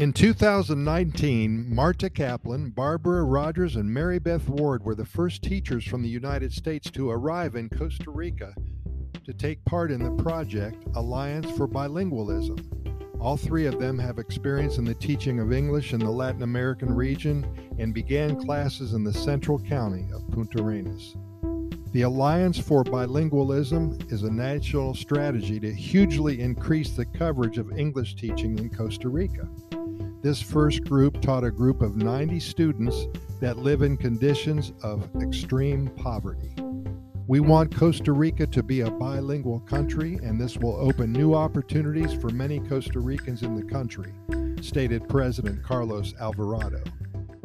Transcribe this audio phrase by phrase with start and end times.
[0.00, 6.00] In 2019, Marta Kaplan, Barbara Rogers, and Mary Beth Ward were the first teachers from
[6.00, 8.54] the United States to arrive in Costa Rica
[9.24, 13.20] to take part in the project Alliance for Bilingualism.
[13.20, 16.94] All three of them have experience in the teaching of English in the Latin American
[16.94, 17.46] region
[17.78, 21.14] and began classes in the central county of Puntarenas.
[21.92, 28.14] The Alliance for Bilingualism is a national strategy to hugely increase the coverage of English
[28.14, 29.46] teaching in Costa Rica.
[30.22, 33.06] This first group taught a group of 90 students
[33.40, 36.54] that live in conditions of extreme poverty.
[37.26, 42.12] We want Costa Rica to be a bilingual country, and this will open new opportunities
[42.12, 44.12] for many Costa Ricans in the country,
[44.60, 46.82] stated President Carlos Alvarado.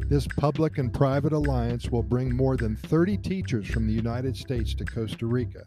[0.09, 4.76] This public and private alliance will bring more than 30 teachers from the United States
[4.76, 5.65] to Costa Rica,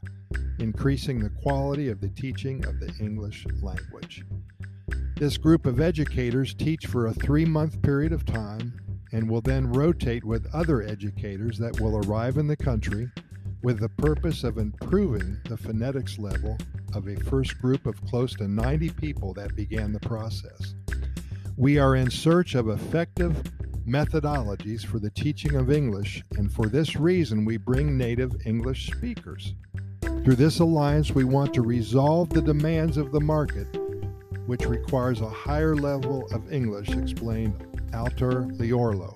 [0.58, 4.24] increasing the quality of the teaching of the English language.
[5.18, 8.80] This group of educators teach for a three month period of time
[9.10, 13.10] and will then rotate with other educators that will arrive in the country
[13.64, 16.56] with the purpose of improving the phonetics level
[16.94, 20.76] of a first group of close to 90 people that began the process.
[21.56, 23.42] We are in search of effective
[23.88, 29.54] methodologies for the teaching of English, and for this reason, we bring native English speakers.
[30.00, 33.66] Through this alliance, we want to resolve the demands of the market
[34.48, 37.54] which requires a higher level of English, explained
[37.92, 39.12] Alter Liorlo,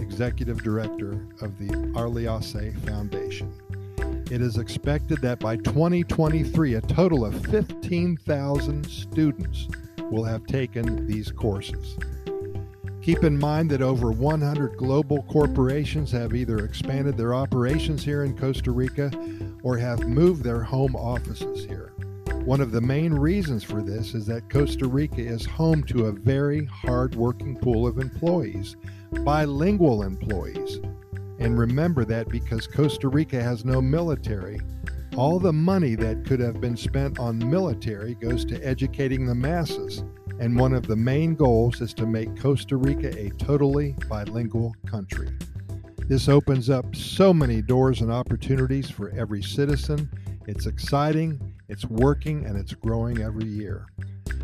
[0.00, 3.52] Executive Director of the Arliase Foundation.
[4.30, 9.68] It is expected that by 2023, a total of 15,000 students
[10.10, 11.98] will have taken these courses.
[13.02, 18.34] Keep in mind that over 100 global corporations have either expanded their operations here in
[18.38, 19.10] Costa Rica
[19.62, 21.92] or have moved their home offices here.
[22.44, 26.12] One of the main reasons for this is that Costa Rica is home to a
[26.12, 28.74] very hard-working pool of employees,
[29.24, 30.80] bilingual employees.
[31.38, 34.60] And remember that because Costa Rica has no military,
[35.16, 40.02] all the money that could have been spent on military goes to educating the masses.
[40.40, 45.28] And one of the main goals is to make Costa Rica a totally bilingual country.
[46.08, 50.10] This opens up so many doors and opportunities for every citizen.
[50.48, 51.40] It's exciting
[51.72, 53.86] it's working and it's growing every year.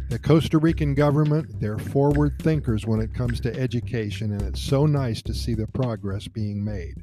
[0.08, 4.86] The Costa Rican government, they're forward thinkers when it comes to education, and it's so
[4.86, 6.94] nice to see the progress being made.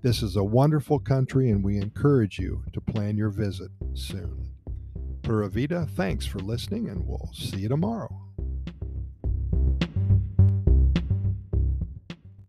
[0.00, 4.48] This is a wonderful country, and we encourage you to plan your visit soon.
[5.22, 8.08] Pura Vida, thanks for listening, and we'll see you tomorrow.